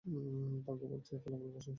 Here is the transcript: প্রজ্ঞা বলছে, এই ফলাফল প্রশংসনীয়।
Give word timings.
প্রজ্ঞা 0.65 0.87
বলছে, 0.87 1.11
এই 1.15 1.19
ফলাফল 1.23 1.49
প্রশংসনীয়। 1.51 1.69